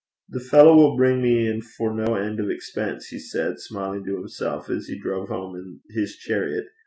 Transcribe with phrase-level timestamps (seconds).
[0.29, 4.17] 'The fellow will bring me in for no end of expense,' he said, smiling to
[4.17, 6.65] himself, as he drove home in his chariot.